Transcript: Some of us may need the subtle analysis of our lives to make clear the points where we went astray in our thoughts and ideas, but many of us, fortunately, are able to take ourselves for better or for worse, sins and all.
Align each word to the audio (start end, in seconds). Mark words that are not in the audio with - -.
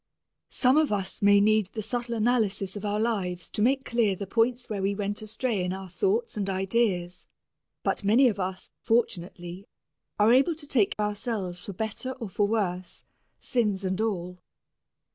Some 0.49 0.77
of 0.77 0.91
us 0.91 1.21
may 1.21 1.39
need 1.39 1.67
the 1.67 1.83
subtle 1.83 2.15
analysis 2.15 2.75
of 2.75 2.83
our 2.83 2.99
lives 2.99 3.51
to 3.51 3.61
make 3.61 3.85
clear 3.85 4.15
the 4.15 4.25
points 4.25 4.67
where 4.67 4.81
we 4.81 4.95
went 4.95 5.21
astray 5.21 5.63
in 5.63 5.73
our 5.73 5.89
thoughts 5.89 6.35
and 6.35 6.49
ideas, 6.49 7.27
but 7.83 8.03
many 8.03 8.27
of 8.27 8.39
us, 8.39 8.71
fortunately, 8.81 9.67
are 10.17 10.33
able 10.33 10.55
to 10.55 10.65
take 10.65 10.95
ourselves 10.99 11.63
for 11.63 11.73
better 11.73 12.13
or 12.13 12.29
for 12.29 12.47
worse, 12.47 13.03
sins 13.39 13.83
and 13.85 14.01
all. 14.01 14.39